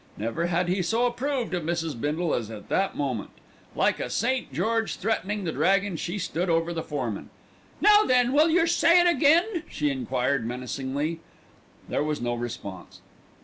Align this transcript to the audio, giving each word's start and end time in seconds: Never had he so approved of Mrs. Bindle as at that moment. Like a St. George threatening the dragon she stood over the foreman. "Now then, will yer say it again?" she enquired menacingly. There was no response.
Never 0.17 0.47
had 0.47 0.67
he 0.67 0.81
so 0.81 1.05
approved 1.05 1.53
of 1.53 1.61
Mrs. 1.61 1.93
Bindle 2.01 2.33
as 2.33 2.49
at 2.49 2.69
that 2.69 2.97
moment. 2.97 3.29
Like 3.75 3.99
a 3.99 4.09
St. 4.09 4.51
George 4.51 4.95
threatening 4.95 5.43
the 5.43 5.51
dragon 5.51 5.95
she 5.95 6.17
stood 6.17 6.49
over 6.49 6.73
the 6.73 6.81
foreman. 6.81 7.29
"Now 7.81 8.05
then, 8.05 8.33
will 8.33 8.49
yer 8.49 8.65
say 8.65 8.99
it 8.99 9.05
again?" 9.05 9.61
she 9.69 9.91
enquired 9.91 10.43
menacingly. 10.43 11.19
There 11.87 12.03
was 12.03 12.19
no 12.19 12.33
response. 12.33 13.01